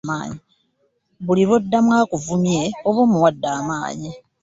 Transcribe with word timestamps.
Buli 1.25 1.43
lw'oddamu 1.47 1.91
akuvumye 2.01 2.61
oba 2.87 2.99
omuwadde 3.05 3.47
amaanyi. 3.59 4.11